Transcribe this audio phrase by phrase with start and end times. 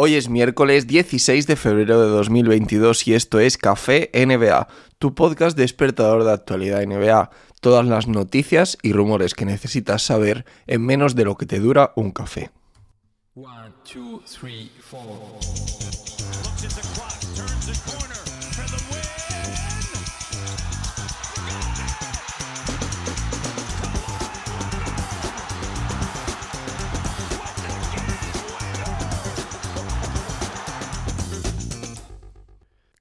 [0.00, 4.68] Hoy es miércoles 16 de febrero de 2022 y esto es Café NBA,
[5.00, 7.30] tu podcast despertador de actualidad NBA.
[7.60, 11.94] Todas las noticias y rumores que necesitas saber en menos de lo que te dura
[11.96, 12.52] un café.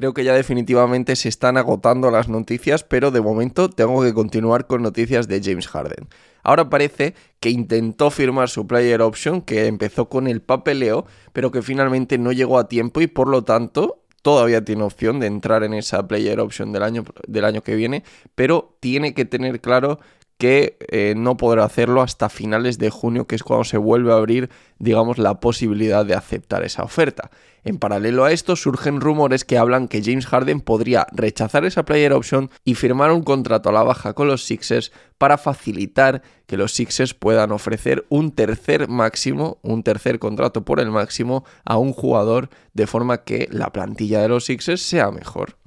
[0.00, 4.66] Creo que ya definitivamente se están agotando las noticias, pero de momento tengo que continuar
[4.66, 6.08] con noticias de James Harden.
[6.42, 11.04] Ahora parece que intentó firmar su player option, que empezó con el papeleo,
[11.34, 15.26] pero que finalmente no llegó a tiempo y por lo tanto todavía tiene opción de
[15.26, 18.02] entrar en esa player option del año, del año que viene,
[18.34, 20.00] pero tiene que tener claro
[20.40, 24.16] que eh, no podrá hacerlo hasta finales de junio, que es cuando se vuelve a
[24.16, 27.30] abrir, digamos, la posibilidad de aceptar esa oferta.
[27.62, 32.14] En paralelo a esto, surgen rumores que hablan que James Harden podría rechazar esa player
[32.14, 36.72] option y firmar un contrato a la baja con los Sixers para facilitar que los
[36.72, 42.48] Sixers puedan ofrecer un tercer máximo, un tercer contrato por el máximo a un jugador
[42.72, 45.59] de forma que la plantilla de los Sixers sea mejor.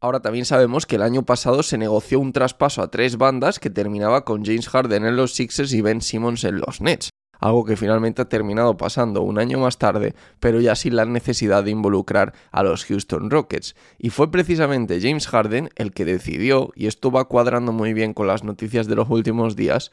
[0.00, 3.68] Ahora también sabemos que el año pasado se negoció un traspaso a tres bandas que
[3.68, 7.10] terminaba con James Harden en los Sixers y Ben Simmons en los Nets,
[7.40, 11.64] algo que finalmente ha terminado pasando un año más tarde, pero ya sin la necesidad
[11.64, 13.74] de involucrar a los Houston Rockets.
[13.98, 18.28] Y fue precisamente James Harden el que decidió, y esto va cuadrando muy bien con
[18.28, 19.90] las noticias de los últimos días,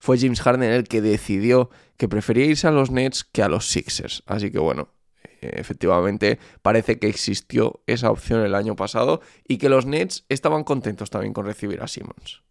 [0.00, 3.66] fue James Harden el que decidió que prefería irse a los Nets que a los
[3.66, 4.22] Sixers.
[4.26, 4.90] Así que bueno,
[5.40, 11.10] efectivamente parece que existió esa opción el año pasado y que los Nets estaban contentos
[11.10, 12.42] también con recibir a Simmons.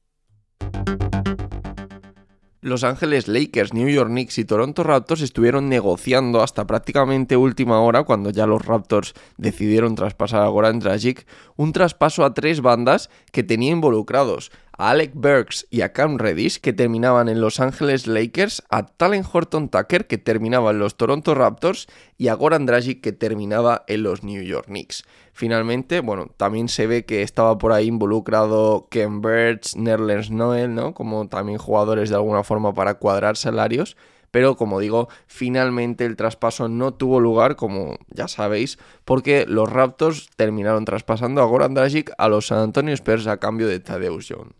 [2.67, 8.03] Los Ángeles Lakers, New York Knicks y Toronto Raptors estuvieron negociando hasta prácticamente última hora,
[8.03, 13.43] cuando ya los Raptors decidieron traspasar a Goran Dragic, un traspaso a tres bandas que
[13.43, 18.63] tenía involucrados a Alec Burks y a Cam Reddish, que terminaban en Los Ángeles Lakers,
[18.69, 23.11] a Talen Horton Tucker, que terminaba en los Toronto Raptors, y a Goran Dragic, que
[23.11, 25.03] terminaba en los New York Knicks.
[25.33, 30.93] Finalmente, bueno, también se ve que estaba por ahí involucrado Ken Burks, Nerlens Noel, ¿no?
[30.93, 33.97] Como también jugadores de alguna forma para cuadrar salarios
[34.31, 40.29] pero como digo, finalmente el traspaso no tuvo lugar, como ya sabéis, porque los Raptors
[40.35, 44.51] terminaron traspasando a Goran Dragic a los San Antonio Spurs a cambio de Tadeusz Young.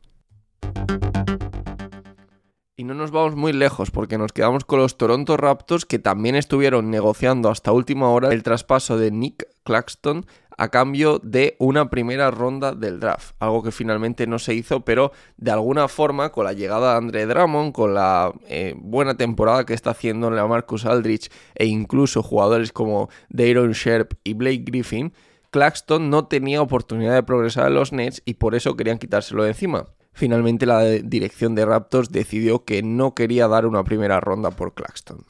[2.80, 6.36] Y no nos vamos muy lejos porque nos quedamos con los Toronto Raptors que también
[6.36, 10.28] estuvieron negociando hasta última hora el traspaso de Nick Claxton
[10.58, 15.12] a cambio de una primera ronda del draft, algo que finalmente no se hizo, pero
[15.38, 19.74] de alguna forma con la llegada de Andre Drummond, con la eh, buena temporada que
[19.74, 25.14] está haciendo Marcus Aldrich e incluso jugadores como Dayron Sharp y Blake Griffin,
[25.52, 29.50] Claxton no tenía oportunidad de progresar en los Nets y por eso querían quitárselo de
[29.50, 29.86] encima.
[30.17, 35.28] Finalmente la dirección de Raptors decidió que no quería dar una primera ronda por Claxton.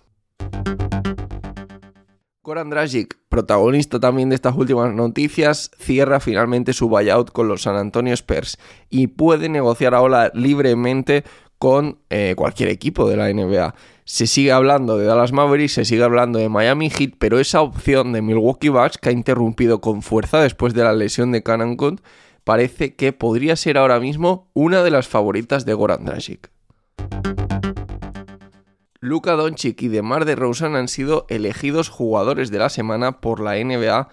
[2.42, 7.76] Goran Dragic, protagonista también de estas últimas noticias, cierra finalmente su buyout con los San
[7.76, 8.58] Antonio Spurs
[8.90, 11.26] y puede negociar ahora libremente
[11.60, 13.76] con eh, cualquier equipo de la NBA.
[14.06, 18.14] Se sigue hablando de Dallas Mavericks, se sigue hablando de Miami Heat, pero esa opción
[18.14, 21.76] de Milwaukee Bucks, que ha interrumpido con fuerza después de la lesión de Cannon
[22.48, 26.50] parece que podría ser ahora mismo una de las favoritas de Goran Dragic.
[29.02, 34.08] Luka Doncic y DeMar DeRozan han sido elegidos jugadores de la semana por la NBA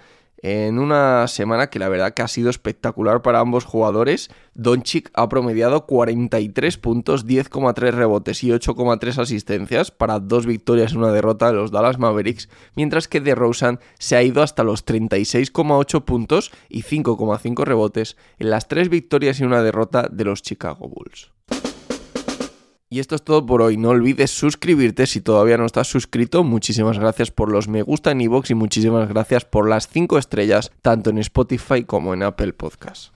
[0.45, 4.29] en una semana que la verdad que ha sido espectacular para ambos jugadores.
[4.53, 11.13] Doncic ha promediado 43 puntos, 10,3 rebotes y 8,3 asistencias para dos victorias y una
[11.13, 16.53] derrota de los Dallas Mavericks, mientras que DeRozan se ha ido hasta los 36,8 puntos
[16.69, 21.34] y 5,5 rebotes en las tres victorias y una derrota de los Chicago Bulls.
[22.95, 23.77] Y esto es todo por hoy.
[23.77, 26.45] No olvides suscribirte si todavía no estás suscrito.
[26.45, 30.71] Muchísimas gracias por los me gusta en iVoox y muchísimas gracias por las 5 estrellas
[30.81, 33.14] tanto en Spotify como en Apple Podcasts.